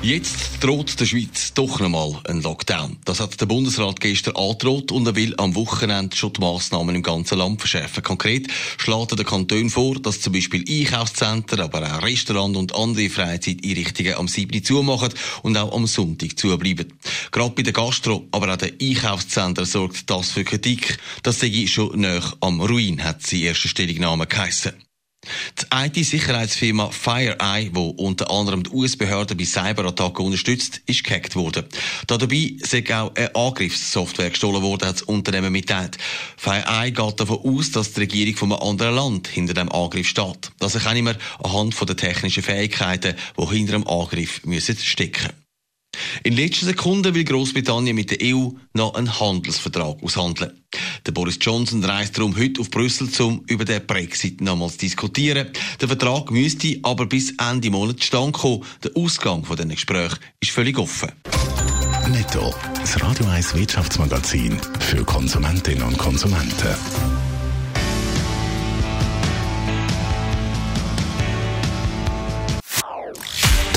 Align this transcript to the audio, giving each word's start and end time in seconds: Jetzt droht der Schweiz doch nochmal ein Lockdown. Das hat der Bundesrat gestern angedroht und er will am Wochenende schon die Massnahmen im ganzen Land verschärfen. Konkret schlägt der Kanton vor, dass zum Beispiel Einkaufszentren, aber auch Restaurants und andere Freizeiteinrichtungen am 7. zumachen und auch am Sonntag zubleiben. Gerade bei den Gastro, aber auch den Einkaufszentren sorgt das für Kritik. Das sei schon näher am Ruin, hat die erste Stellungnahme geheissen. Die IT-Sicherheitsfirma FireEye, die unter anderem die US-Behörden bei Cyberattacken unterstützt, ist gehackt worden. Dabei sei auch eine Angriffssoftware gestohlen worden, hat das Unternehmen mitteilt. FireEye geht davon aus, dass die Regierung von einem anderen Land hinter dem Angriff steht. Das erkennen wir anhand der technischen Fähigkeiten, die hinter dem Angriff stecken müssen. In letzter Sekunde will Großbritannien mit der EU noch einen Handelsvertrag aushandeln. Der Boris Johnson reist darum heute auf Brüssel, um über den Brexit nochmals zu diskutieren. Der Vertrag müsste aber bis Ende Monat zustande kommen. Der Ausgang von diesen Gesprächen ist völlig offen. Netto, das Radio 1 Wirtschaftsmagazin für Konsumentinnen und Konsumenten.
Jetzt 0.00 0.62
droht 0.62 1.00
der 1.00 1.06
Schweiz 1.06 1.52
doch 1.54 1.80
nochmal 1.80 2.20
ein 2.28 2.40
Lockdown. 2.40 2.98
Das 3.04 3.18
hat 3.18 3.40
der 3.40 3.46
Bundesrat 3.46 3.98
gestern 3.98 4.36
angedroht 4.36 4.92
und 4.92 5.04
er 5.08 5.16
will 5.16 5.34
am 5.38 5.56
Wochenende 5.56 6.16
schon 6.16 6.32
die 6.32 6.40
Massnahmen 6.40 6.94
im 6.94 7.02
ganzen 7.02 7.36
Land 7.36 7.60
verschärfen. 7.60 8.04
Konkret 8.04 8.46
schlägt 8.78 9.18
der 9.18 9.24
Kanton 9.24 9.68
vor, 9.70 9.96
dass 9.96 10.20
zum 10.20 10.34
Beispiel 10.34 10.64
Einkaufszentren, 10.68 11.60
aber 11.60 11.82
auch 11.82 12.02
Restaurants 12.02 12.56
und 12.56 12.76
andere 12.76 13.10
Freizeiteinrichtungen 13.10 14.14
am 14.14 14.28
7. 14.28 14.62
zumachen 14.62 15.12
und 15.42 15.56
auch 15.56 15.74
am 15.74 15.88
Sonntag 15.88 16.38
zubleiben. 16.38 16.92
Gerade 17.32 17.54
bei 17.56 17.62
den 17.62 17.74
Gastro, 17.74 18.24
aber 18.30 18.54
auch 18.54 18.56
den 18.56 18.74
Einkaufszentren 18.80 19.66
sorgt 19.66 20.08
das 20.08 20.30
für 20.30 20.44
Kritik. 20.44 20.98
Das 21.24 21.40
sei 21.40 21.66
schon 21.66 22.00
näher 22.00 22.22
am 22.38 22.60
Ruin, 22.60 23.02
hat 23.02 23.28
die 23.32 23.42
erste 23.42 23.66
Stellungnahme 23.66 24.28
geheissen. 24.28 24.87
Die 25.60 26.00
IT-Sicherheitsfirma 26.00 26.90
FireEye, 26.90 27.70
die 27.70 27.94
unter 27.96 28.30
anderem 28.30 28.62
die 28.62 28.70
US-Behörden 28.70 29.36
bei 29.36 29.44
Cyberattacken 29.44 30.24
unterstützt, 30.24 30.80
ist 30.86 31.04
gehackt 31.04 31.36
worden. 31.36 31.66
Dabei 32.06 32.52
sei 32.62 32.84
auch 32.94 33.14
eine 33.14 33.34
Angriffssoftware 33.34 34.30
gestohlen 34.30 34.62
worden, 34.62 34.88
hat 34.88 34.96
das 34.96 35.02
Unternehmen 35.02 35.52
mitteilt. 35.52 35.98
FireEye 36.36 36.92
geht 36.92 37.20
davon 37.20 37.38
aus, 37.38 37.70
dass 37.70 37.92
die 37.92 38.00
Regierung 38.00 38.36
von 38.36 38.52
einem 38.52 38.62
anderen 38.62 38.94
Land 38.94 39.28
hinter 39.28 39.54
dem 39.54 39.70
Angriff 39.70 40.08
steht. 40.08 40.50
Das 40.58 40.74
erkennen 40.74 41.06
wir 41.06 41.16
anhand 41.42 41.88
der 41.88 41.96
technischen 41.96 42.42
Fähigkeiten, 42.42 43.14
die 43.38 43.46
hinter 43.46 43.72
dem 43.72 43.86
Angriff 43.86 44.40
stecken 44.40 44.50
müssen. 44.50 45.47
In 46.24 46.34
letzter 46.34 46.66
Sekunde 46.66 47.14
will 47.14 47.24
Großbritannien 47.24 47.94
mit 47.94 48.10
der 48.10 48.18
EU 48.22 48.50
noch 48.74 48.94
einen 48.94 49.18
Handelsvertrag 49.18 50.02
aushandeln. 50.02 50.52
Der 51.06 51.12
Boris 51.12 51.38
Johnson 51.40 51.82
reist 51.84 52.16
darum 52.18 52.36
heute 52.36 52.60
auf 52.60 52.70
Brüssel, 52.70 53.08
um 53.20 53.42
über 53.46 53.64
den 53.64 53.86
Brexit 53.86 54.40
nochmals 54.40 54.72
zu 54.72 54.78
diskutieren. 54.80 55.48
Der 55.80 55.88
Vertrag 55.88 56.30
müsste 56.30 56.78
aber 56.82 57.06
bis 57.06 57.34
Ende 57.38 57.70
Monat 57.70 58.00
zustande 58.00 58.32
kommen. 58.32 58.64
Der 58.84 58.96
Ausgang 58.96 59.44
von 59.44 59.56
diesen 59.56 59.70
Gesprächen 59.70 60.18
ist 60.40 60.50
völlig 60.50 60.78
offen. 60.78 61.12
Netto, 62.08 62.54
das 62.80 63.02
Radio 63.02 63.26
1 63.26 63.54
Wirtschaftsmagazin 63.54 64.58
für 64.80 65.04
Konsumentinnen 65.04 65.82
und 65.82 65.98
Konsumenten. 65.98 67.27